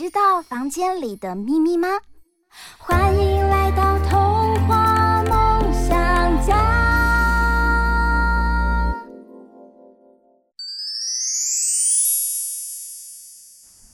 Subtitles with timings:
[0.00, 1.86] 知道房间里的秘密吗？
[2.78, 6.56] 欢迎来到童话梦想家。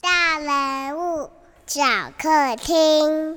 [0.01, 1.29] 大人物
[1.67, 1.83] 找
[2.17, 3.37] 客厅。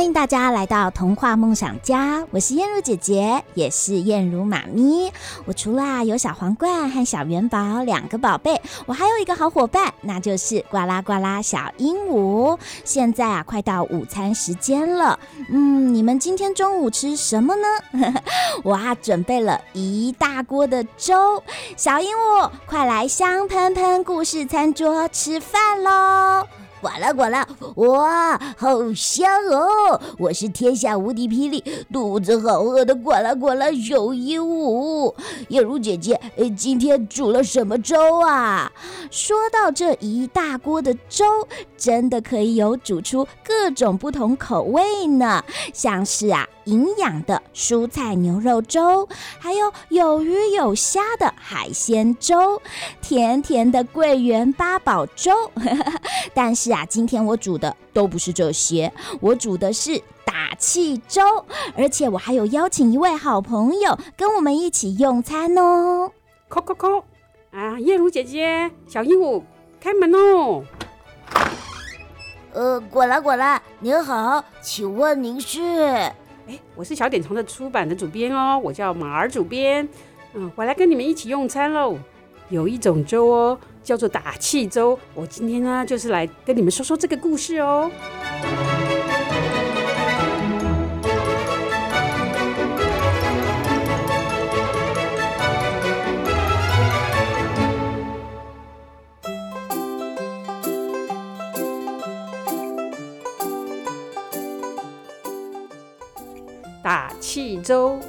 [0.00, 5.12] 欢迎大家来到童话梦想家，我是燕如姐姐，也是燕如妈咪。
[5.44, 12.58] 我除了啊有小皇冠和小元宝两个宝贝，我还有一个好伙伴，那就是呱啦呱啦小鹦鹉。
[12.82, 18.14] 现在啊，快到午餐时间了，嗯，你们今天中午吃什么呢？
[18.64, 21.42] 我啊准备了一大锅的粥，
[21.76, 26.46] 小鹦鹉，快来香喷喷故事餐桌吃饭喽！
[26.80, 30.00] 呱啦呱啦，哇，好香哦！
[30.18, 35.14] 我是天下无敌霹雳，肚子好饿的呱啦呱啦小鹦鹉。
[35.48, 36.18] 燕如姐姐，
[36.56, 38.72] 今天煮了什么粥啊？
[39.10, 41.24] 说到这一大锅的粥，
[41.76, 46.48] 真的可以有煮出各种不同口味呢，像是啊。
[46.70, 49.08] 营养的蔬菜牛肉粥，
[49.40, 52.62] 还有有鱼有虾的海鲜粥，
[53.02, 55.32] 甜甜的桂圆八宝粥。
[56.32, 61.44] 但是啊，今天我煮的都不是这些，我煮的是打气粥，
[61.76, 66.12] 而且我还有邀请一位好朋友跟我们一起用餐哦。
[66.48, 67.04] 扣扣扣！
[67.50, 69.42] 啊，燕如姐姐，小鹦鹉，
[69.80, 70.62] 开门哦。
[72.52, 76.12] 呃，呱啦呱啦，您好，请问您是？
[76.50, 79.88] 哎，我是小点虫的出版的主编哦，我叫马儿主编。
[80.34, 81.96] 嗯，我来跟你们一起用餐喽。
[82.48, 84.98] 有一种粥哦，叫做打气粥。
[85.14, 87.88] 我今天呢，就是来跟你们说说这个故事哦。
[106.90, 108.00] 打气粥。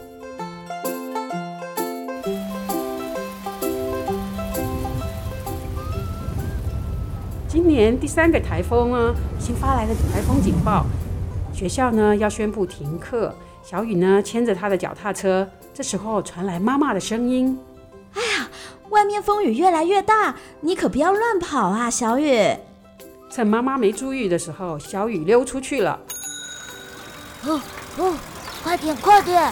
[7.48, 10.88] 今年第三个台风啊，新发来了台风警报，
[11.54, 13.32] 学校呢要宣布停课。
[13.62, 17.56] 小雨呢牵着他的脚踏车，这时候传来妈妈的声音
[18.18, 18.50] ：“哎呀，
[18.90, 22.50] 外面风雨越来越大，你可不要乱跑啊，小雨。”
[23.30, 26.00] 趁妈妈没注意的时候，小雨溜出去了。
[27.46, 27.62] 哦
[28.00, 28.14] 哦。
[28.64, 29.52] 快点，快点！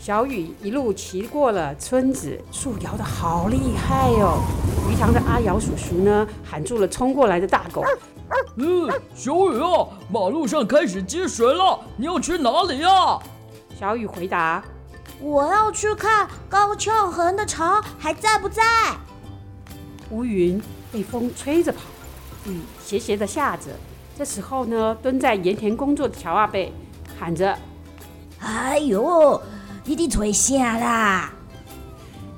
[0.00, 4.40] 小雨一路骑过了村子，树摇得好厉害哦！
[4.90, 7.84] 鱼塘的阿瑶叔叔呢，喊住了冲过来的大狗。
[8.56, 13.18] 嗯，小雨啊，马路上开始积水了，你要去哪里呀？
[13.78, 14.64] 小雨回答：
[15.20, 18.62] 我要去看高跷鴴的巢还在不在。
[20.10, 21.80] 乌云被风吹着跑。
[22.48, 23.64] 雨斜斜的下着，
[24.16, 26.72] 这时候呢，蹲在盐田工作的乔阿贝
[27.18, 27.56] 喊着
[28.40, 29.40] ：“哎呦，
[29.84, 31.32] 你的腿下啦！”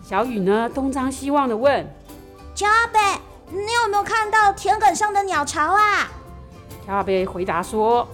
[0.04, 1.86] 小雨呢，东张西望的问
[2.54, 2.98] ：“乔阿贝，
[3.50, 6.08] 你有没有看到田埂上的鸟巢啊？”
[6.86, 8.06] 乔阿贝回答说：“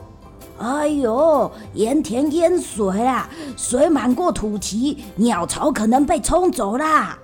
[0.59, 7.19] 哎呦，盐田淹水啦，水满过土堤，鸟巢可能被冲走啦。”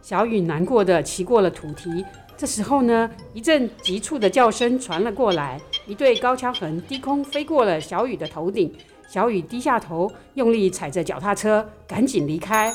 [0.00, 2.04] 小雨难过的骑过了土堤。
[2.36, 8.74] 这时候呢，一阵急促的叫声传了过来，一对高跷鴴低空飞过了小雨的头顶。
[9.08, 12.72] 小雨低下头，用力踩着脚踏车，赶紧离开。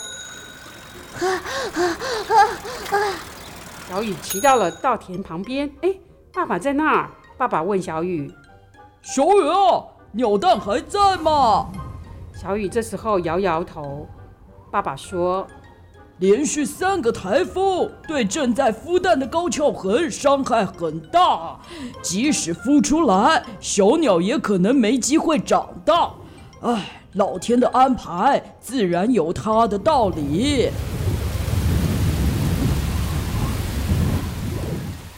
[3.89, 5.93] 小雨骑到了稻田旁边，哎，
[6.33, 7.09] 爸爸在那儿。
[7.37, 8.31] 爸爸问小雨
[9.01, 9.83] ：“小雨啊，
[10.13, 11.69] 鸟蛋还在吗？”
[12.33, 14.07] 小雨这时候摇摇头。
[14.71, 15.45] 爸爸说。
[16.19, 21.57] 连续三个台风对正在孵蛋的高翘痕伤害很大，
[22.01, 26.11] 即使孵出来，小鸟也可能没机会长大。
[26.59, 30.69] 唉，老天的安排自然有它的道理。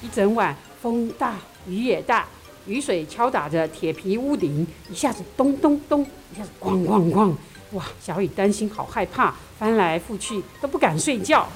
[0.03, 1.33] 一整晚风大
[1.67, 2.27] 雨也大，
[2.67, 7.33] 雨水敲打着铁皮屋顶，一下子咚咚咚，一下子咣咣咣。
[7.73, 7.85] 哇！
[8.01, 11.47] 小雨担心，好害怕，翻来覆去都不敢睡觉。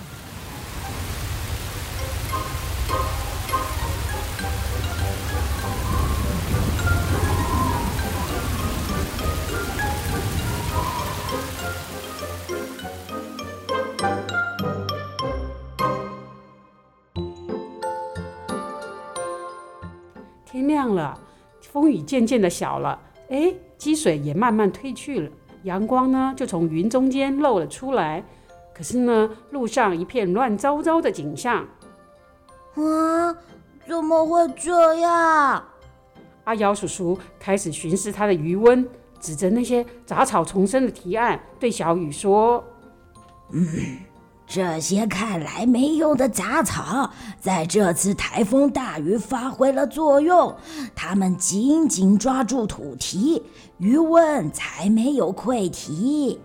[20.45, 21.19] 天亮了，
[21.62, 22.97] 风雨渐渐的小了，
[23.29, 25.29] 哎，积水也慢慢退去了。
[25.65, 28.23] 阳光呢，就从云中间露了出来。
[28.73, 31.67] 可是呢，路上一片乱糟糟的景象。
[32.75, 33.35] 啊，
[33.88, 35.63] 怎么会这样？
[36.44, 38.88] 阿瑶叔叔开始巡视他的余温，
[39.19, 42.63] 指着那些杂草丛生的堤岸，对小雨说
[43.51, 43.67] ：“嗯，
[44.55, 47.11] 这些看来没用的杂草，
[47.41, 50.55] 在这次台风大雨发挥了作用，
[50.95, 53.43] 它们紧紧抓住土堤。”
[53.79, 56.39] 鱼温才没有溃堤。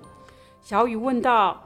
[0.60, 1.62] 小雨问道：“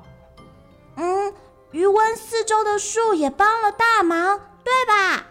[0.97, 1.33] 嗯，
[1.71, 5.25] 鱼温四周的树也帮了大忙，对吧？”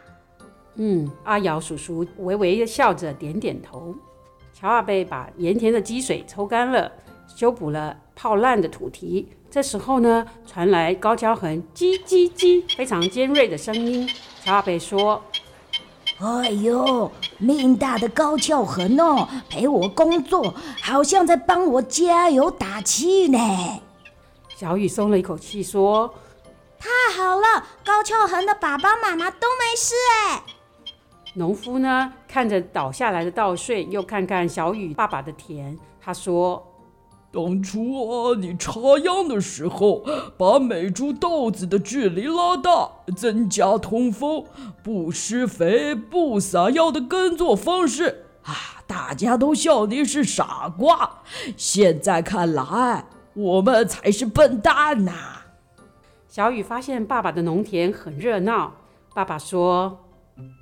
[0.78, 3.94] 嗯，阿瑶叔叔微微的笑着点点头。
[4.52, 6.92] 乔阿贝把盐田的积水抽干了，
[7.28, 9.30] 修补了泡烂的土堤。
[9.54, 14.10] 这时候呢，传来高跷鴴“叽叽叽”非常尖锐的声音。
[14.44, 15.22] 乔阿贝说。
[16.18, 23.38] 哎呦，命大的高跷鴴哦，陪我工作，好像在帮我加油打气呢。
[24.56, 26.12] 小雨松了一口气，说
[26.80, 30.42] ：“太好了，高跷鴴的爸爸妈妈都没事哎。”
[31.36, 36.73] 农夫呢，看着倒下来的稻穗，又看看小雨爸爸的田，他说。
[37.34, 40.06] 当初啊，你插秧的时候，
[40.38, 44.46] 把每株稻子的距离拉大，增加通风，
[44.84, 51.24] 不施肥，不撒药的耕作方式啊，大家都笑你是傻瓜。
[51.58, 55.12] 现在看来，我们才是笨蛋呐。
[56.30, 58.74] 小雨发现爸爸的农田很热闹，
[59.16, 59.98] 爸爸说：“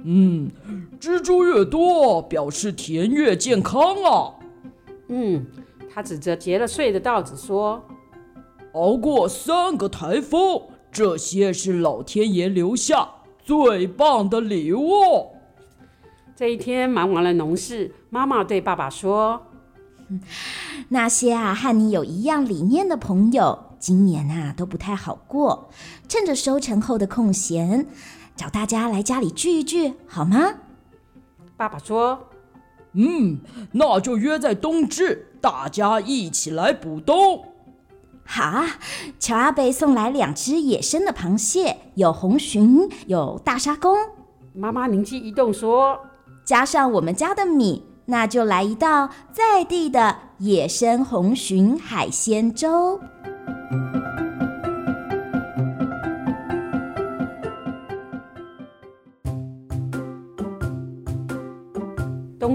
[0.06, 0.50] 嗯，
[1.02, 4.36] 蜘蛛越多，表示田越健康啊。”
[5.10, 5.46] 嗯。
[5.94, 7.84] 他指着结了穗的稻子说
[8.74, 10.62] ：“熬过三个台风，
[10.92, 13.10] 这些是老天爷留下
[13.44, 15.32] 最棒的礼物。”
[16.36, 19.42] 这一天忙完了农事，妈妈对爸爸说
[20.90, 25.70] ：“那些啊和你有一样理念的朋友，今年啊都不太好过。
[26.08, 27.86] 趁着收成后的空闲，
[28.36, 30.56] 找大家来家里聚一聚，好吗？”
[31.58, 32.28] 爸爸说
[32.94, 33.40] ：“嗯，
[33.74, 37.44] 那就约在冬至。”大家一起来补冬。
[38.24, 38.78] 好啊，
[39.20, 43.98] 乔阿贝送来两只野生的螃蟹，有红鲟，有大沙公。
[44.54, 46.00] 妈妈灵机一动说
[46.46, 53.00] ：“加上我们家的米，那就来一道在地的野生红鲟海鲜粥。”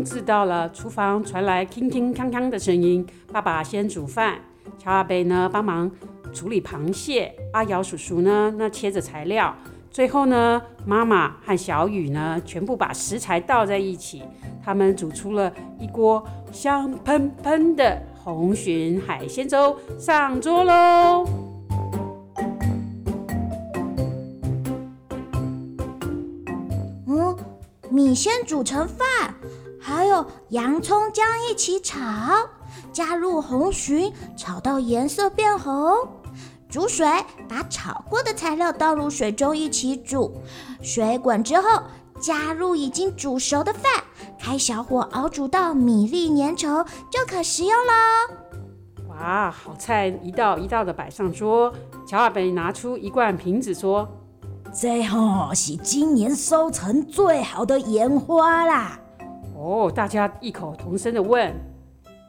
[0.06, 3.04] 是到了，厨房传来铿铿锵锵的声音。
[3.32, 4.36] 爸爸先煮饭，
[4.78, 5.90] 乔阿贝呢帮忙
[6.32, 9.52] 处理螃蟹，阿瑶叔叔呢那切着材料。
[9.90, 14.22] 最后呢，妈妈和小雨呢全部把食材倒在一起，
[14.62, 21.24] 他们煮出了一锅香喷喷的红鲟海鲜粥，上桌喽。
[27.06, 27.36] 嗯，
[27.90, 29.34] 米先煮成饭。
[29.86, 31.96] 还有洋葱姜一起炒，
[32.92, 35.94] 加入红鲟，炒到颜色变红。
[36.68, 37.06] 煮水，
[37.48, 40.42] 把炒过的材料倒入水中一起煮。
[40.82, 41.84] 水滚之后，
[42.18, 44.02] 加入已经煮熟的饭，
[44.40, 49.04] 开小火熬煮到米粒粘稠，就可食用喽。
[49.10, 51.72] 哇，好菜一道一道的摆上桌。
[52.04, 54.08] 乔阿贝拿出一罐瓶子说
[54.74, 58.98] ：“这吼是今年收成最好的盐花啦。”
[59.56, 61.50] 哦，大家异口同声的问：“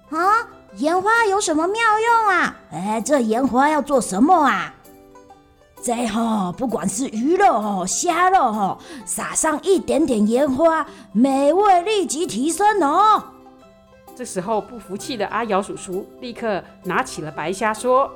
[0.10, 2.56] 啊，盐花有什么妙用啊？
[2.72, 4.74] 哎，这盐花要做什么啊？
[5.84, 13.22] 这哈，不管是鱼肉哦、虾肉哦，撒上一点点盐花，美味立即提升哦。”
[14.16, 18.10] 这时候，不服气的阿瑶叔叔立刻拿起了白虾说。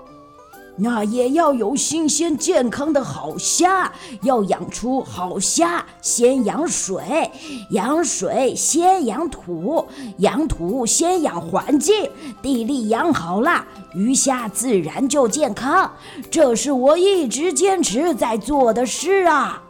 [0.78, 3.92] 那也要有新鲜健康的好虾，
[4.24, 7.30] 要养出好虾，先养水，
[7.72, 9.86] 养水先养土，
[10.18, 12.10] 养土先养环境，
[12.42, 13.63] 地力养好了，
[13.94, 15.92] 鱼虾自然就健康。
[16.32, 19.62] 这是我一直坚持在做的事啊。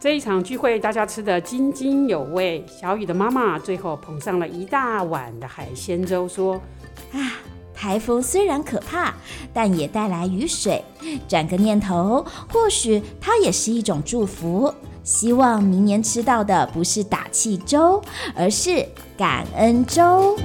[0.00, 2.64] 这一场聚会，大家吃得津津有味。
[2.66, 6.54] 小雨的妈妈最后捧上了一大碗的海鲜粥，说
[7.12, 7.39] ：“啊，
[7.80, 9.14] 台风虽然可怕，
[9.54, 10.84] 但也带来雨水。
[11.26, 12.22] 转个念头，
[12.52, 14.70] 或许它也是一种祝福。
[15.02, 18.02] 希望明年吃到的不是打气粥，
[18.36, 20.36] 而是感恩粥。”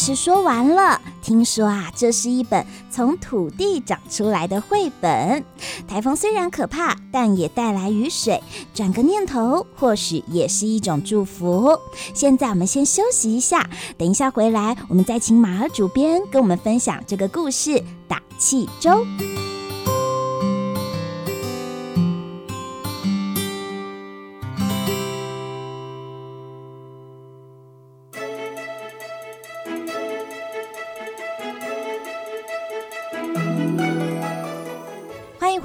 [0.00, 0.98] 是说完了。
[1.22, 5.44] 听说啊，这是一本从土地长出来的绘本。
[5.86, 8.42] 台风虽然可怕，但也带来雨水。
[8.72, 11.78] 转个念头，或许也是一种祝福。
[12.14, 19.04] 现在我们先休息一下，等一下回来，我们再请马儿主编跟我们分享这个故事——打气粥。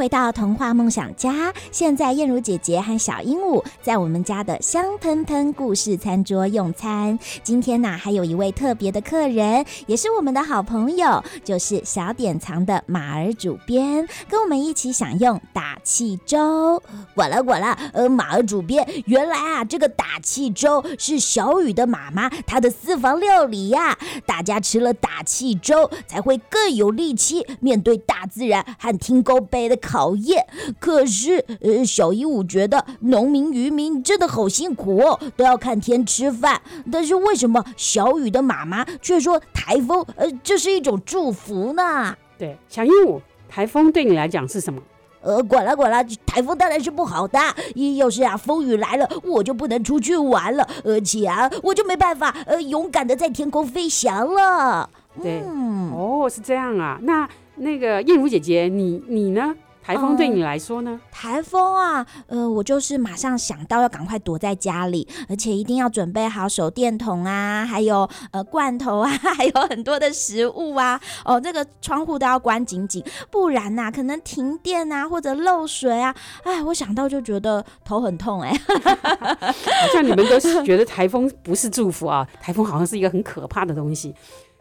[0.06, 7.18] 回到童话梦想家，现在燕如姐姐和小鹦鹉在我们家的香喷喷故事餐桌用餐。
[7.42, 16.84] 今天呢，还有一位特别的客人，也是我们的好朋友，就是小典藏的马儿主编，跟我们一起享用打气粥。
[17.16, 23.98] 我了我了，呃，马儿主编，原来啊，这个打气粥是小雨的妈妈她的私房料理呀。
[24.28, 30.46] 大家吃了打气粥，才会更有力气面对大自然和听高杯的考讨厌，
[30.78, 36.62] 可是呃，小鹦鹉觉得农民渔民真的好辛苦哦，都要看天吃饭。
[36.92, 42.14] 但是为什么小雨的妈妈却说台风呃，这是一种祝福呢？
[42.38, 44.82] 对，小鹦鹉，台风对你来讲是什么？
[45.22, 47.40] 呃，管了管了，台风当然是不好的。
[47.98, 54.90] 要是啊，风雨来了，我就不能出去玩了，而且啊，我就没办法呃，勇敢的在天空飞翔了。
[55.24, 57.00] 对，嗯，哦，是这样啊。
[57.02, 59.56] 那那个燕如姐姐，你你呢？
[59.86, 60.92] 台风对你来说呢？
[60.92, 71.00] 嗯、台风啊，呃，我就是马上想到要赶快躲在家里，而且一定要准备好手电筒啊，还有呃罐头啊， 还有很多的食物啊。
[71.24, 76.16] 哦，这个窗户都要关紧紧，不然呐、啊，可能停电啊，或者漏水啊。
[76.44, 78.58] 哎，我想到就觉得头很痛哎、欸。
[79.54, 84.16] 好像你们都是觉得台风不是祝福啊，台风好像是一个很可怕的东西。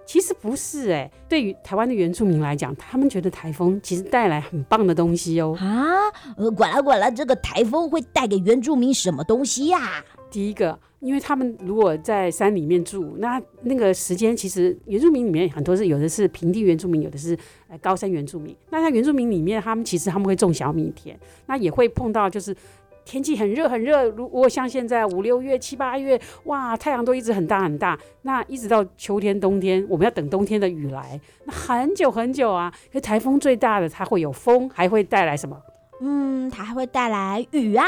[0.06, 5.56] 其实不是哎、欸，对于台湾的原住民来讲，他们觉得台风其实带来很棒的东西哦。
[5.58, 5.94] 啊，
[6.36, 10.04] 呃，管了管了，这个台风会带给原住民什么东西呀、啊？
[10.30, 17.36] 第一个，因为他们如果在山里面住，那那个时间其实原住民里面很多是有的是平地原住民，有的是
[17.68, 18.54] 呃高山原住民。
[18.70, 22.54] 那在原住民里面，他们其实他们会种小米田，那也会碰到就是。
[23.04, 27.98] 天气很热很热，如果像现在五六月七八月，哇，太阳都一直很大很大。
[28.22, 32.72] 那一直到秋天冬天，我们要等冬天的雨来，那很久很久啊。
[32.88, 35.60] 可是台风最大的，它会有风，还会带来什么？
[36.00, 37.84] 嗯，它还会带来雨啊。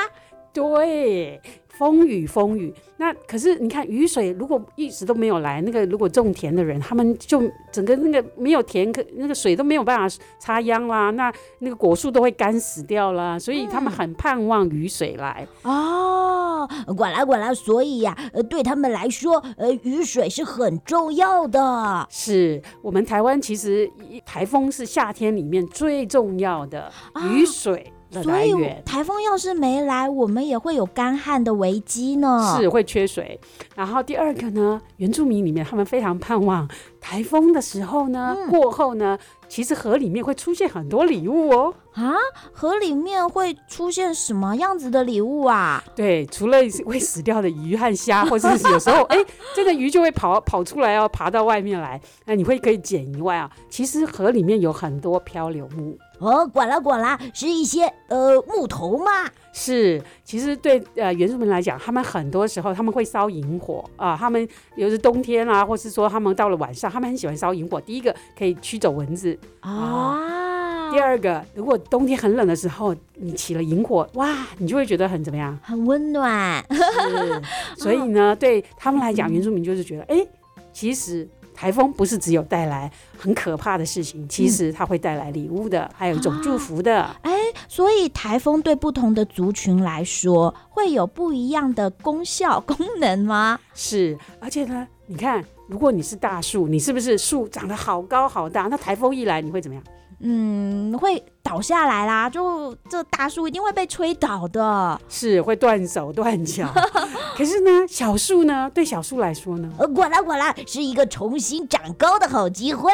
[0.53, 1.41] 对。
[1.79, 15.47] 风雨风雨，那可是你看雨水如果一直都没有来，那个如果种田的人，他们就整个那个没有田，可那个水都没有办法插秧啦，那那个果树都会干死掉啦，所以他们很盼望雨水来。
[15.63, 22.07] 嗯、哦，管啦管啦，所以呀、啊，呃，对他们来说，呃，雨水是很重要的。
[22.09, 23.91] 是我们台湾其实
[24.25, 26.91] 台风是夏天里面最重要的
[27.31, 27.85] 雨水。
[27.89, 28.51] 哦的来源。
[28.51, 32.57] 所以台风要是没来，我们也会有干旱的危机呢。
[32.59, 33.39] 是会缺水。
[33.75, 36.69] 然后第二个呢，原住民里面他们非常盼望
[37.01, 39.19] 台风的时候呢，嗯、过后呢，
[39.49, 41.75] 其实河里面会出现很多礼物哦。
[41.93, 42.13] 啊，
[42.53, 45.83] 河里面会出现什么样子的礼物啊？
[45.95, 49.17] 对，除了会死掉的鱼和虾，或者是有时候 哎，
[49.55, 55.97] 这个鱼就会跑跑出来哦，爬到外面来，那你会可以捡以外啊，其实河里面有很多漂流木。
[56.19, 59.11] 哦，管啦管啦，是一些呃木头吗？
[59.53, 64.47] 是，其实对呃原住民来讲，他们很多时候他们会烧萤火啊、呃，他们
[64.77, 67.81] 有时冬天啊，或是说他们到了晚上，他们很喜欢烧萤火。
[67.81, 75.59] 第一个可以驱走蚊子啊，呃、第二个如果冬天很冷的时候，你起了萤火，哇，你就会觉得很怎么样？
[75.63, 76.65] 很温暖。
[76.71, 77.43] 是，
[77.77, 80.29] 所以呢，对他们来讲，原住民就是觉得，哎、欸，
[80.73, 81.29] 其实。
[81.57, 87.03] 台风不是只有带来很可怕的事情，其实它会带来礼物的，嗯、还有一种祝福的。
[87.23, 87.37] 哎、啊，
[87.67, 93.59] 所以台风对不同的族群来说会有不一样的功效功能吗？
[93.75, 98.69] 是，而且呢，你看，如果你是大树，你是不是树长得好高好大？
[98.69, 99.83] 那台风一来，你会怎么样？
[100.21, 101.23] 嗯，会。
[101.47, 102.29] 倒下来啦！
[102.29, 106.69] 就这大树一定会被吹倒的，是会断手断脚。
[107.39, 108.69] 可是呢，小树呢？
[108.75, 109.71] 对小树来说呢？
[109.79, 112.91] 呃，果然果然是一个重新长高的好机会。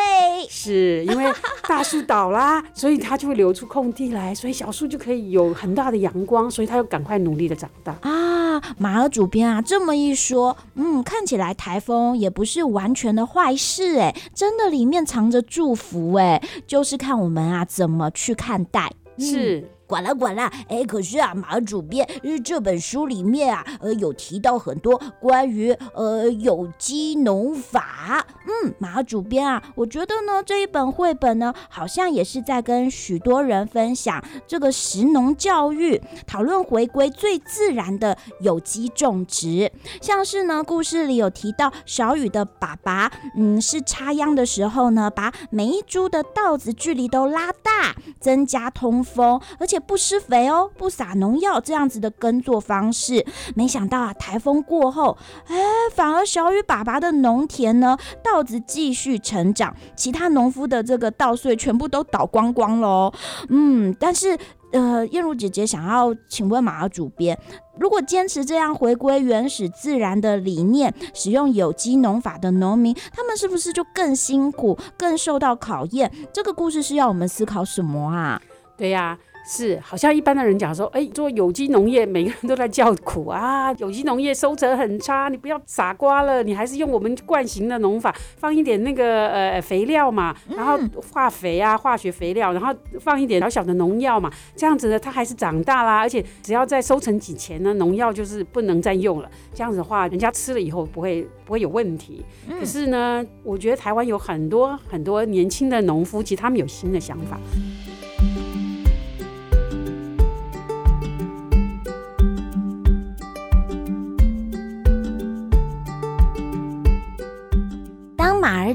[0.50, 1.32] 是因为
[1.66, 8.60] 大树倒啦，所以它就会留出空地来，所以小树就可以有很大的阳光，所以它要赶快努力的长大啊。
[8.76, 18.92] 马儿主编啊，这么一说，嗯，看起来台风也不是完全的坏事哎，真的里面藏着祝福哎，就是看我们啊怎么去看待。
[19.18, 19.64] 是。
[19.92, 22.08] 管了管了，哎，可是啊，马主编，
[22.42, 28.26] 这本书里面啊，呃，有提到很多关于呃有机农法。
[28.46, 39.70] 嗯，马主编啊，我觉得呢，这一本绘本呢，好像也是在跟许多人分享这个食农教育，讨论回归最自然的有机种植。
[40.00, 49.81] 像是呢，故事里有提到小雨的爸爸，嗯，是插秧的时候呢，把每一株的稻子距离都拉大，增加通风，而且。
[49.86, 55.16] 不施肥哦，不撒农药，这样子的耕作方式，没想到啊，台风过后，
[55.46, 55.56] 哎，
[55.94, 63.12] 反而小雨爸爸的农田呢，稻子继续成长，其他农夫的这个稻穗全部都倒光光喽。
[63.48, 64.36] 嗯，但是
[64.72, 67.38] 呃，燕如姐姐想要请问马儿主编，
[67.78, 76.10] 如果坚持这样回归原始自然的理念，使用有机农法的农民，他们是不是就更辛苦，更受到考验？
[76.32, 78.40] 这个故事是要我们思考什么啊？
[78.76, 79.18] 对呀。
[79.44, 90.78] 是，好像一般的人讲说，哎，做有机农业，每个人都在叫苦啊，有机农业收成很差，你不要傻瓜了，你还是用我们惯行的农法，放一点那个呃肥料嘛，然后
[91.12, 102.24] 化肥啊，化学肥料，然后放一点小小的农药嘛，这样子呢，它还是长大啦，而且只要在收成几前呢，农药就是不能再用了，这样子的话，人家吃了以后不会不会有问题。
[102.48, 107.38] 可是呢，我觉得台湾有很多很多年轻的农夫，其实他们有新的想法。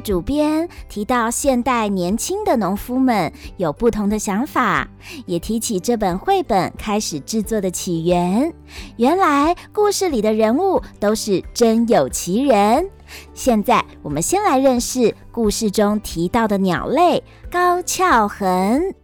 [0.08, 4.88] 主编提到，现代年轻的农夫们有不同的想法，
[5.26, 8.54] 也提起这本绘本开始制作的起源。
[8.96, 12.90] 原来故事里的人物都是真有其人。
[13.34, 18.96] 现在我们先来认识故事中提到的鸟类高翘痕。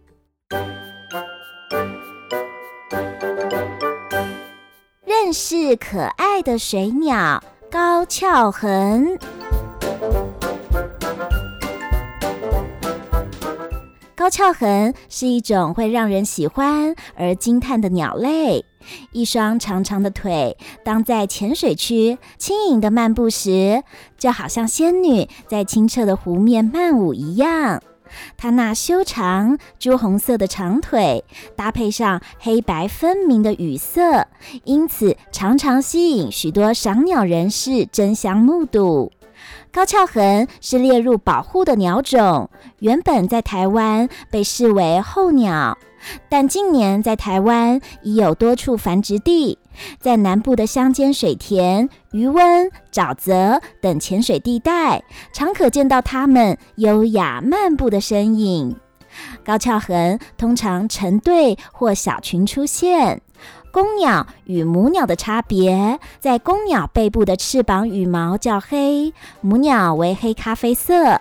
[5.04, 9.18] 认识可爱的水鸟高跷鴴。
[14.24, 18.64] 高跷鴴是一种会让人喜欢而惊叹的鸟类。
[19.12, 23.82] 一双长长的腿，当在浅水区轻盈地漫步时，
[24.16, 27.82] 就好像仙女在清澈的湖面漫舞一样。
[28.38, 31.22] 它那修长朱红色的长腿，
[31.54, 34.26] 搭配上黑白分明的羽色，
[34.64, 39.12] 因此常常吸引许多赏鸟人士争相目睹。
[39.74, 45.76] 高跷鴴是列入保护的鸟种，原本在台湾被视为候鸟，
[46.28, 49.58] 但近年在台湾已有多处繁殖地，
[49.98, 58.76] 在南部的乡间水田、鱼温、沼泽等浅水地带，常可见到它们优雅漫步的身影。
[59.44, 63.20] 高跷鴴通常成对或小群出现。
[63.74, 71.18] 公鸟与母鸟的差别，在公鸟背部的翅膀羽毛较黑，母鸟为黑咖啡色；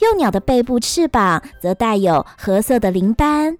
[0.00, 3.56] 幼鸟的背部翅膀则带有褐色的鳞斑。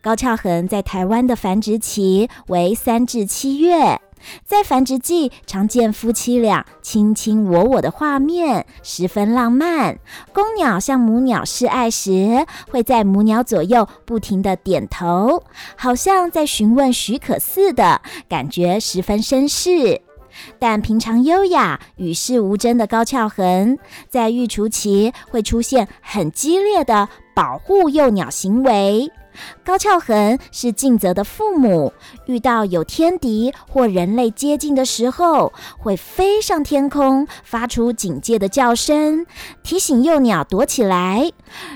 [0.00, 4.00] 高翘痕在台湾的繁殖期为三至七月。
[4.44, 9.98] 在繁殖季，常见夫妻俩卿卿我我的画面，十分浪漫。
[10.32, 15.44] 公鸟向母鸟示爱时，会在母鸟左右不停地点头，
[15.76, 20.02] 好像在询问许可似的，感觉十分绅士。
[20.58, 23.78] 但平常优雅、与世无争的高翘痕，
[24.10, 29.10] 在育雏期会出现很激烈的保护幼鸟行为。
[29.64, 31.92] 高翘痕是尽责的父母，
[32.26, 39.26] 遇到有天敌或人类接近的时候，会飞上天空，发出警戒的叫声，
[39.62, 41.30] 提醒幼鸟躲起来。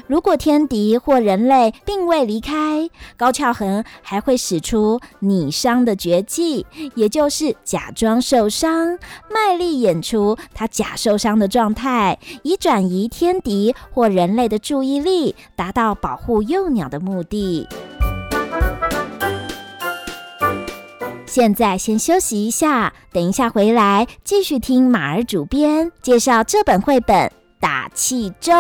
[0.07, 8.99] 如果天敌或人类并未离开，高翘痕还会使出拟伤的绝技，也就是假装受伤，
[9.33, 17.50] 卖力演出它假受伤的状态，以转移天敌或人类的注意力，达到保护幼鸟的目的。
[21.27, 27.17] 现在先休息一下，等一下回来继续听马儿主编介绍这本绘本
[27.61, 28.53] 《打气粥》。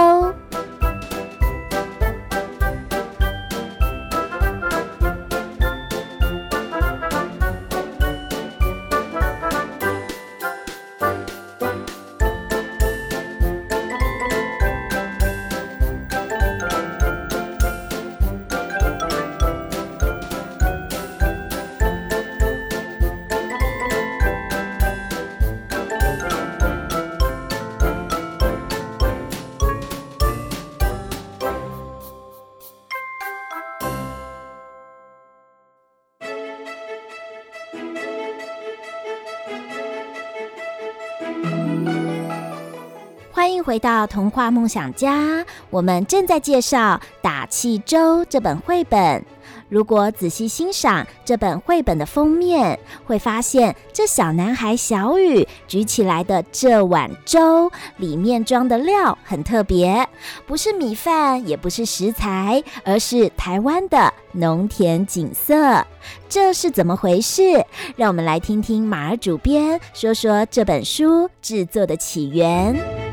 [43.62, 46.78] 回到童话梦想家，我们正在介绍
[47.22, 49.24] 《打气粥》这本绘本。
[49.68, 60.08] 如果仔细欣赏这本绘本的封面，会发现这小男孩小雨举起来的这碗粥里面装的料很特别，
[60.44, 65.86] 不是米饭，也不是食材，而是台湾的农田景色。
[66.28, 67.64] 这是怎么回事？
[67.94, 73.09] 让我们来听听马儿主编说说这本书制作的起源。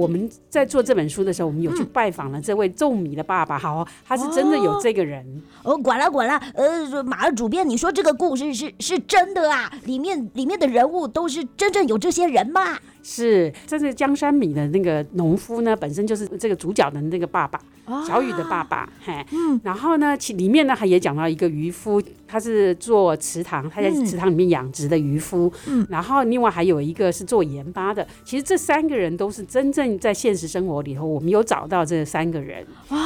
[0.00, 3.58] 我们在做这本书的时候，我们有去拜访了这位种米的爸爸。
[3.58, 5.42] 好，他是真的有这个人。
[5.62, 9.70] 哦，管了管了，呃，马儿主编，你说这个故事是是真的啊？
[9.84, 12.78] 里面里面的人物都是真正有这些人吗？
[13.02, 18.88] 是，这是江山米的那个农夫呢，本身就是这个主角的那个爸爸，啊、小雨的爸爸。
[19.04, 25.52] 嘿，嗯，然后呢，其里面呢，还也讲到一个渔夫，他是做池塘，他在池塘里面养殖的渔夫。
[25.66, 28.06] 嗯，然后另外还有一个是做盐巴的。
[28.24, 32.64] 其实这三个人都是真正在现实生活里头，我们有找到这三个人。
[32.90, 32.98] 哇，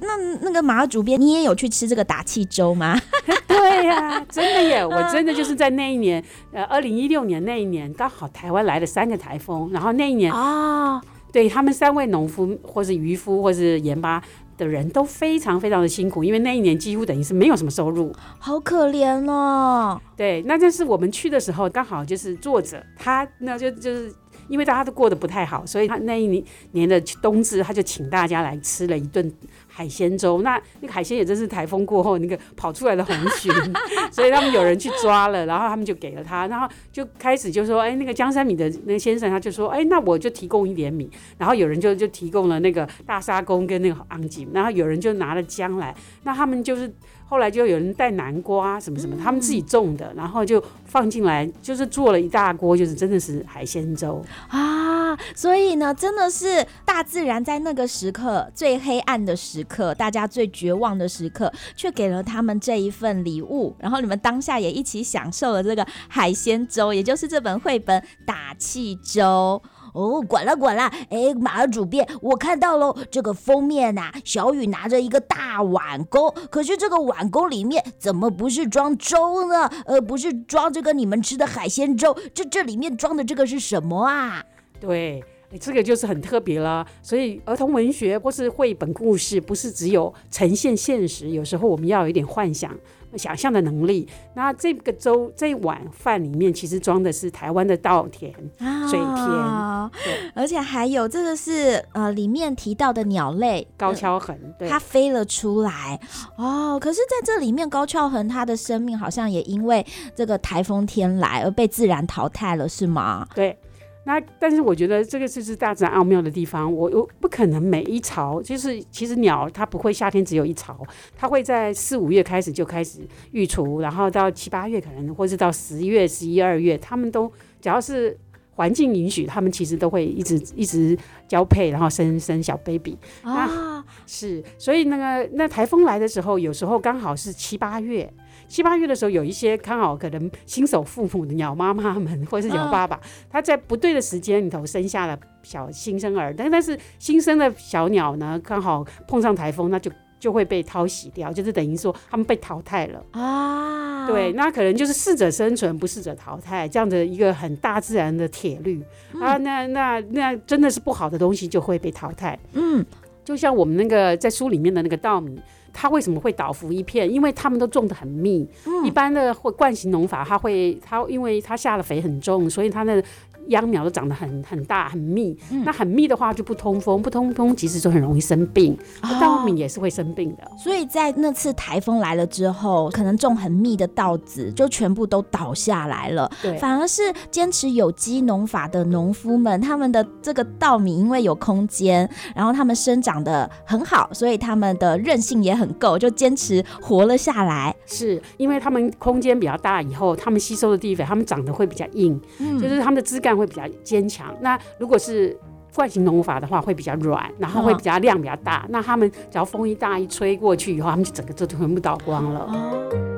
[0.00, 2.98] 那那个马主编，你也有去吃这个打气粥吗？
[3.46, 4.84] 对呀、啊，真的耶！
[4.86, 11.02] 我真的就是在那一年，呃，二零一六年那一年，刚好台湾来了三个台风，然后那一年啊，哦、
[11.32, 14.22] 对他们三位农夫或是渔夫或是盐巴
[14.56, 20.00] 的人都非常非常的辛苦，因为那一年几乎等于是没有什么收入，好可怜哦。
[20.16, 24.12] 对，那但是我们去的时候刚好就是作者他那就就是
[24.48, 29.32] 因为大家都过得不太好，所以他那一年年的冬至他就请大家来吃了一顿。
[29.80, 33.50] 海鲜粥，那那个海鲜也真是台风过后那个跑出来的红鲟，
[34.12, 46.92] 所以他们有人去抓了，然后他们就给了他，然后就开始就说，哎，那个江山米的那个先生他就说，哎，那我就提供一点米，然后有人就就提供了那个大沙公跟那个昂吉，然后有人就拿了姜来，那他们就是。
[47.30, 55.16] 后来就有人带南瓜什么什么，他们自己种的，然后就放进来，就是做了一大锅，就是真的是海鲜粥啊！
[55.36, 69.62] 所以呢，真的是大自然在那个时刻最黑暗的时刻，大家最绝望的时刻，却给了他们这一份礼物，然后你们当下也一起享受了这个海鲜粥，也就是这本绘本《打气粥》。
[69.92, 79.70] 哦，管了管了，哎，马儿主编，我看到喽，这个封面呐、小雨拿着一个大碗钩，可是这个碗钩里面怎么不是装粥呢？
[79.86, 84.44] 呃，不是装这个你们吃的海鲜粥，这这里面装的这个是什么啊？
[84.78, 85.22] 对，
[85.58, 86.86] 这个就是很特别了。
[87.02, 92.74] 所以儿童文学或是绘本故事，不是只有呈现现实，有时候我们要有一点幻想。
[93.16, 99.90] 想象的能力，那这个粥这一碗饭里面其实装的是台湾的稻田、啊、水田，
[100.34, 105.98] 而且还有这个是呃里面提到的鸟类高跷鴴，对，它飞了出来
[106.36, 106.78] 哦。
[106.80, 113.26] 可是在这里面高跷鴴它的生命好像也因为这个台风天来而被自然淘汰了，是吗？
[113.34, 113.58] 对。
[114.04, 120.80] 那但是我觉得这个就是大自然奥妙的地方，我我不可能每一巢，就是其实鸟它不会夏天只有一巢，
[121.14, 123.00] 它会在四五月开始就开始
[123.32, 128.16] 育雏，然后到七八月可能，或是到十月、十一二月，它们都只要是
[128.54, 130.96] 环境允许，它们其实都会一直一直
[131.28, 132.96] 交配，然后生生小 baby。
[133.22, 138.10] 啊，是，所以那个那台风来的时候，有时候刚好是七八月。
[138.50, 154.08] 七八月的时候，有一些刚好可能新手父母的鸟妈妈们，或者是鸟爸爸，他、哦、在不对的时间里头生下了小新生儿，但但是新生的小鸟呢，刚好碰上台风，那就就会被淘洗掉，就是等于说他们被淘汰了啊。
[154.08, 158.82] 对，那可能就是适者生存，不适者淘汰这样的一个很大自然的铁律、
[159.14, 159.36] 嗯、啊。
[159.36, 162.36] 那那那真的是不好的东西就会被淘汰。
[162.54, 162.84] 嗯，
[163.24, 165.40] 就像我们那个在书里面的那个稻米。
[165.80, 167.10] 它为什么会倒伏一片？
[167.10, 168.46] 因为他们都种的很密。
[168.66, 173.02] 嗯、一般的会惯行农法，它会它因为它下的肥很重，所以它的。
[173.50, 178.76] 秧苗都长得很很大很密，嗯，那很密的话就不通风，不通风其实就很容易生病。
[179.20, 180.50] 稻米也是会生病的。
[180.56, 186.30] 所以在那次台风来了之后，可能种很密的稻子就全部都倒下来了。
[186.40, 197.74] 对，反而是坚持有机农法的农夫们，他们的这个稻米因为有空间，然后他们生长的很好，所以他们的韧性也很够，就坚持活了下来。
[197.86, 203.39] 是因为他们空间比较大，以后他们吸收的地肥，他们长得会比较硬，嗯，就是他们的枝干。
[203.40, 204.34] 会比较坚强。
[204.40, 205.36] 那如果是
[205.74, 208.62] 惯性农法的话，会比较软，然后会比较量比较大。
[208.64, 212.40] 哦、那他们只要风一大一吹过去以后，他们就整个就全部倒光了。
[212.40, 213.09] 哦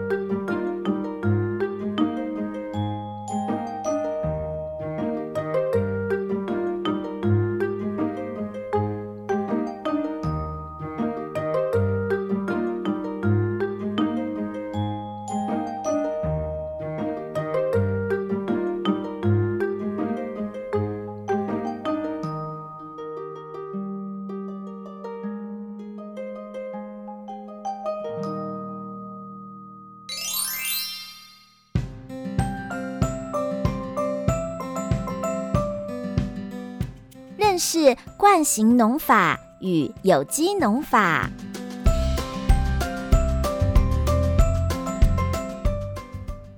[38.42, 41.30] 是惯行农法与有机农法。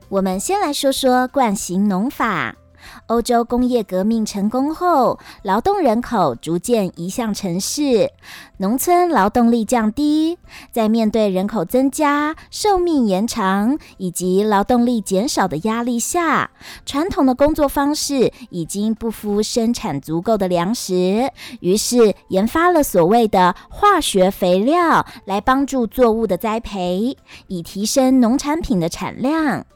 [0.08, 2.56] 我们先来说说惯型农法。
[3.06, 8.10] 欧洲工业革命成功后，劳动人口逐渐移向城市，
[8.56, 10.38] 农村劳动力降低。
[10.72, 16.50] 在面对人口增加、寿命延长以及劳动力减少的压力下，
[16.86, 29.66] 传统的工作方式已经不敷生产足够的粮食，于是研发了所谓的化学肥料，来帮助作物的栽培，以提升农产品的产量。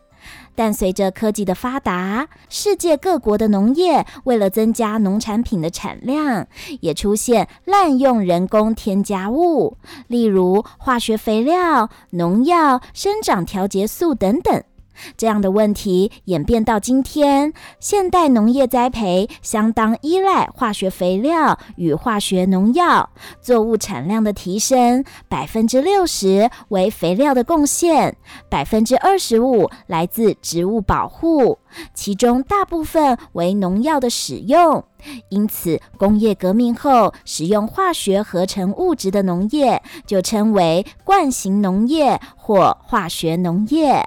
[0.58, 6.48] 但随着科技的发达，世界各国的农业为了增加农产品的产量，
[6.80, 9.76] 也出现滥用人工添加物，
[10.08, 14.64] 例如化学肥料、农药、生长调节素等等。
[15.16, 28.16] 这样的问题演变到今天，现代农业栽培相当依赖化学肥料与化学农药，作物产量的提升百分之六十为肥料的贡献，
[28.48, 31.58] 百分之二十五来自植物保护，
[31.94, 34.84] 其中大部分为农药的使用。
[35.28, 44.04] 因此，工业革命后使用化学合成物质的农业就称为惯行农业或化学农业。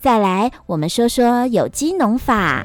[0.00, 2.64] 再来，我们说说有机农法。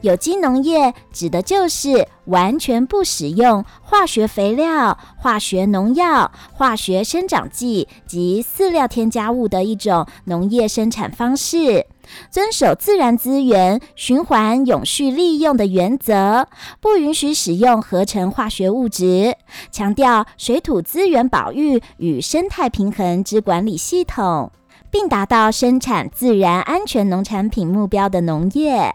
[0.00, 11.86] 有机农业指的就是完全不使用化学肥料、化学农药、化学生长剂及饲料添加物的一种农业生产方式，
[12.30, 16.48] 遵守自然资源循环永续利用的原则，
[16.80, 19.36] 不允许使用合成化学物质，
[19.70, 24.52] 强调水土资源保育与生态平衡之管理系统。
[24.90, 28.94] 并达到生产自然安全农产品目标的农业。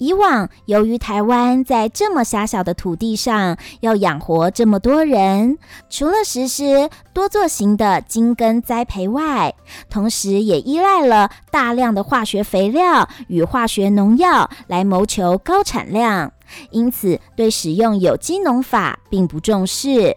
[0.00, 5.58] 以往，由于台湾在这么狭小的土地上要养活这么多人，
[5.90, 9.52] 除了实施多作型的精耕栽培外，
[9.90, 16.32] 同时也依赖了大量的化学肥料与化学农药来谋求高产量，
[16.70, 20.16] 因此对使用有机农法并不重视。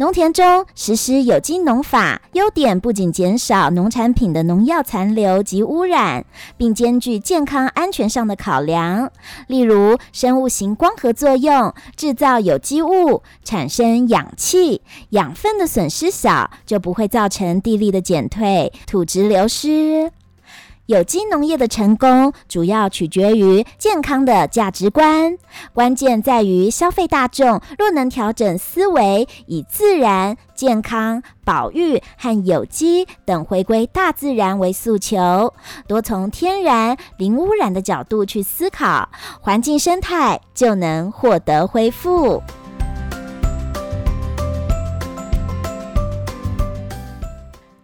[0.00, 6.24] 农田中实施有机农法，优点不仅减少农产品的农药残留及污染，
[6.56, 9.12] 并兼具健康安全上的考量。
[9.46, 20.10] 例如，生物型光合作用，制造有机物，产生氧气，养分的损失小，就不会造成地力的减退、土质流失。
[20.90, 25.38] 有机农业的成功，主要取决于健康的价值观。
[25.72, 35.54] 关键在于消费大众若能调整思维，以自然、健康、保育和有机等回归大自然为诉求，
[35.86, 39.08] 多从天然、零污染的角度去思考，
[39.40, 42.42] 环境生态就能获得恢复。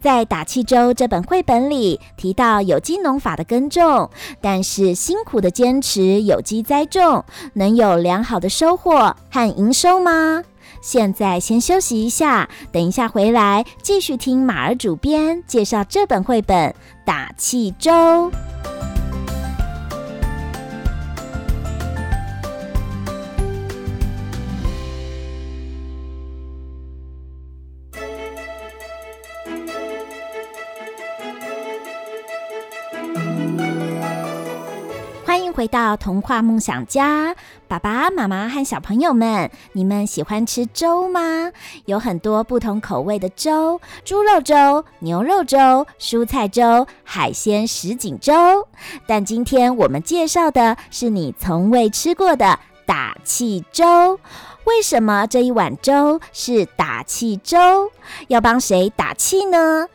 [0.07, 4.09] 在《打气粥》这本绘本里提到有机农法的耕种，
[4.40, 10.45] 但是辛苦的坚持有机栽种，能有良好的收获和营收吗？
[10.81, 16.71] 现在先休息一下，等一下回来继续听马儿主编介绍这本绘本
[17.05, 17.90] 《打气粥》。
[35.57, 37.35] 回到童话梦想家，
[37.66, 41.51] 爸爸妈妈和小朋友们，你们喜欢吃粥吗？
[41.87, 48.69] 有很多不同口味的粥：猪肉粥、牛肉粥、蔬菜粥、海鲜什锦粥。
[49.07, 54.21] 但今天我们介绍的是你从未吃过的打气粥。
[54.64, 57.90] 为什么这一碗粥是打气粥？
[58.29, 59.88] 要帮谁打气呢？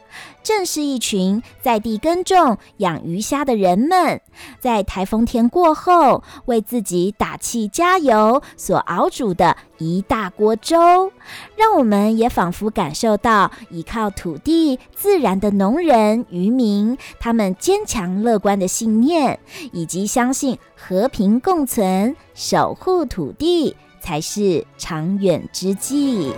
[0.44, 4.22] 正是一群在地耕种、养鱼虾的人们，
[4.60, 11.12] 在台风天过后为自己打气加油所熬煮的一大锅粥，
[11.56, 19.40] 让我们也仿佛感受到依靠土地、自然的农人、渔民，他们坚强乐观的信念，
[19.72, 26.34] 以及相信和平共存、守护土地才是长远之计。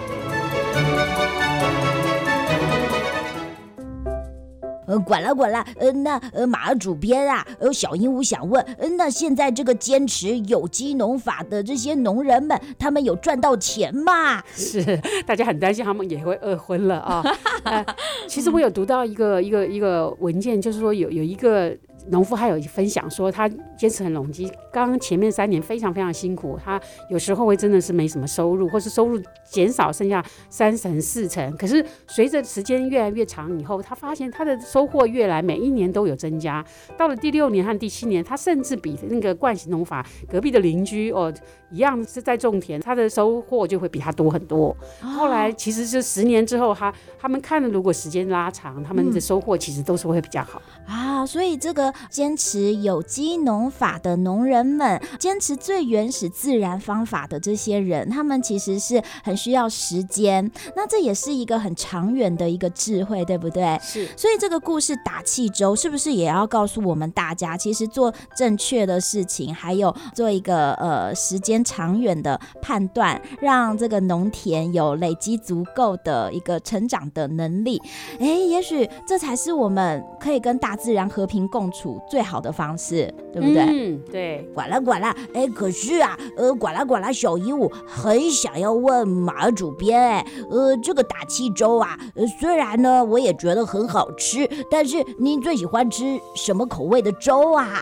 [4.93, 14.43] 呃，管了管了，呃，那呃，马主编啊，呃，小鹦鹉想问，呃，那现在这个坚持有机农法的这些农人们，他们有赚到钱吗？
[14.53, 17.23] 是，大家很担心他们也会饿昏了啊。
[17.63, 17.84] 呃，
[18.27, 21.75] 其实我有读到一个一个一个文件，就是说有有一个。
[22.08, 31.56] 农夫还有分享说，他坚持很农机，刚刚前面三年非常非常辛苦，他有时候会真的是没什么收入，或是收入减少，剩下三成四成。
[31.56, 36.66] 可是随着时间越来越长以后，他发现他的收获越来每一年都有增加。
[36.98, 41.32] 到了第六年和第七年，他甚至比那个惯行农法隔壁的邻居哦
[41.70, 44.76] 一样是在种田，他的收获就会比他多很多。
[45.00, 51.24] 后来其实是十年之后，他他们看了，如果时间拉长，他们的收获其实都是会比较好啊。
[51.24, 51.94] 所以这个。
[52.10, 60.49] 坚持有机农法的农人们，坚持最原始自然方法的这些人，他们其实是很需要时间。
[60.76, 63.78] 那这也是一个很长远的一个智慧，对不对？
[63.82, 64.08] 是。
[64.17, 77.82] 所以这个故事打气周是不是也要告诉我们大家，其实做正确的事情，还有做一个呃时间长远的判断，让这个农田有累积足够的一个成长的能力。
[78.19, 82.02] 哎，也许这才是我们可以跟大自然和平共处。
[82.10, 83.63] 最好的方式，对不对？
[83.63, 84.47] 嗯，对。
[84.54, 97.82] 管啦管啦，哎，可是啊，呃，管啦管啦，小鹦鹉很想要问马主编，哎，呃，这个打气粥啊，呃，虽然呢，我也觉得很好吃，但是您最喜欢吃什么口味的粥啊？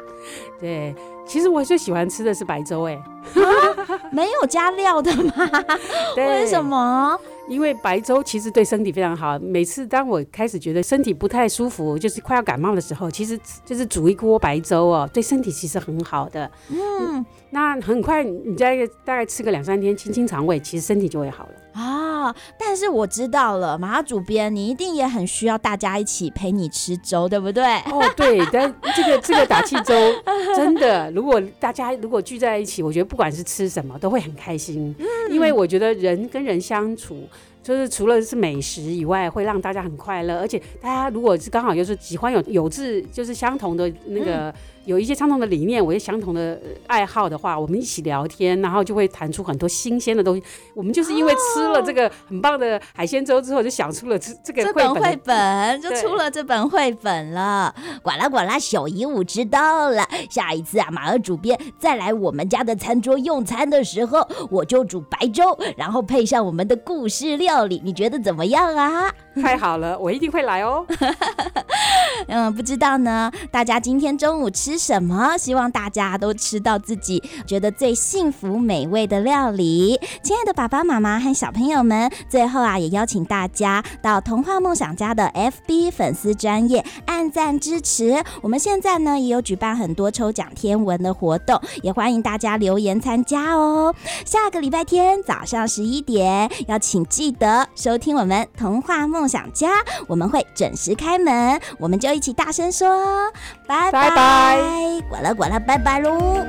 [0.59, 3.01] 对，其实我最喜欢吃的是白粥，哎，
[4.11, 5.33] 没有加料的吗？
[6.15, 7.19] 对为什么？
[7.47, 9.37] 因为白粥其实对身体非常好。
[9.39, 16.49] 每次当我开始觉得身体不太舒服，就是快要感冒的时候，其实就是煮一锅白粥哦，对身体其实很好的。
[16.69, 21.51] 嗯，那很快你再大概吃个两三天，清清肠胃，其实身体就会好了。
[21.73, 22.35] 啊！
[22.57, 27.63] 但是我知道了，马儿主编，你一定也很需要大家一起陪你吃粥，对不对？
[27.91, 29.93] 哦，对，但这个这个打气粥
[30.55, 37.17] 真的，如果大家如果聚在一起，我觉得不管是吃什么都会很开心，嗯，因为我觉得人跟人相处。
[37.63, 44.51] 就是除了是美食以外，会让大家很快乐，而且大家如果是刚好就是喜欢有有志，就是相同的那个。
[44.85, 50.43] 嗯有一些相同的理念，我有相同的爱好的话，我们一起聊天，然后就会谈出很多新鲜的东西。
[50.75, 57.73] 我们就是因为吃了这个很棒的海鲜粥之后，就想出了这这个这本绘本，就出了这本绘本了。
[58.01, 60.03] 呱啦呱啦，小鹦鹉知道了。
[60.29, 69.13] 下一次啊，马儿主编再来我们家的餐桌用餐的时候，我就煮白粥，然后配上我们的故事料理，你觉得怎么样啊？
[69.35, 70.85] 太好了，我一定会来哦。
[72.27, 75.37] 嗯，不知道呢，大家今天中午吃吃什么？
[75.37, 79.99] 希望大家都吃到自己觉得最幸福美味的料理。
[80.23, 88.23] 亲爱的爸爸妈妈和小朋友们，最后啊，也邀请大家到童话梦想家的 FB 粉丝专页按赞支持。
[88.41, 93.93] 我们现在呢，也有举办很多抽奖天文的活动，也欢迎大家留言参加哦。
[94.25, 99.67] 下个礼拜天早上十一点，要请记得收听我们童话梦想家，
[100.07, 102.87] 我们会准时开门，我们就一起大声说，
[103.67, 106.45] 拜拜，拜，管了管了，拜拜喽。